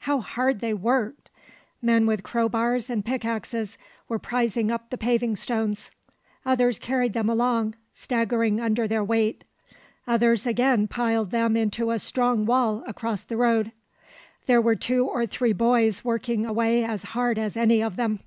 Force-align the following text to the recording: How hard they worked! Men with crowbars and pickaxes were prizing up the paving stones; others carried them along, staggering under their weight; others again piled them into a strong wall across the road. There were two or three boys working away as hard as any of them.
How 0.00 0.20
hard 0.20 0.60
they 0.60 0.72
worked! 0.72 1.30
Men 1.82 2.06
with 2.06 2.22
crowbars 2.22 2.88
and 2.88 3.04
pickaxes 3.04 3.76
were 4.08 4.18
prizing 4.18 4.70
up 4.70 4.88
the 4.88 4.96
paving 4.96 5.36
stones; 5.36 5.90
others 6.46 6.78
carried 6.78 7.12
them 7.12 7.28
along, 7.28 7.74
staggering 7.92 8.58
under 8.58 8.88
their 8.88 9.04
weight; 9.04 9.44
others 10.06 10.46
again 10.46 10.88
piled 10.88 11.30
them 11.30 11.58
into 11.58 11.90
a 11.90 11.98
strong 11.98 12.46
wall 12.46 12.84
across 12.86 13.22
the 13.22 13.36
road. 13.36 13.70
There 14.46 14.62
were 14.62 14.76
two 14.76 15.04
or 15.06 15.26
three 15.26 15.52
boys 15.52 16.02
working 16.02 16.46
away 16.46 16.82
as 16.82 17.02
hard 17.12 17.38
as 17.38 17.54
any 17.54 17.82
of 17.82 17.96
them. 17.96 18.20